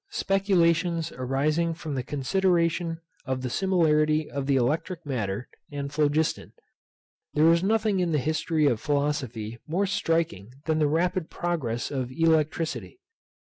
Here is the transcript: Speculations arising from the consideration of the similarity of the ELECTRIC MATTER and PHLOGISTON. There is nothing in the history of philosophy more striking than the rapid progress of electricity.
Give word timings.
Speculations 0.09 1.11
arising 1.11 1.75
from 1.75 1.93
the 1.93 2.01
consideration 2.01 3.01
of 3.23 3.43
the 3.43 3.51
similarity 3.51 4.27
of 4.31 4.47
the 4.47 4.55
ELECTRIC 4.55 5.05
MATTER 5.05 5.47
and 5.71 5.91
PHLOGISTON. 5.93 6.53
There 7.35 7.51
is 7.51 7.61
nothing 7.61 7.99
in 7.99 8.11
the 8.11 8.17
history 8.17 8.65
of 8.65 8.79
philosophy 8.81 9.59
more 9.67 9.85
striking 9.85 10.53
than 10.65 10.79
the 10.79 10.87
rapid 10.89 11.29
progress 11.29 11.91
of 11.91 12.11
electricity. 12.11 12.97